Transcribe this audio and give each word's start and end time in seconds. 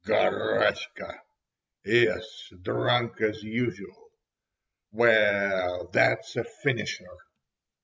"Garaska! 0.03 1.19
Yes, 1.85 2.51
drunk 2.63 3.21
as 3.21 3.43
usual! 3.43 4.09
Well, 4.91 5.91
that's 5.93 6.35
a 6.35 6.43
finisher!" 6.43 7.17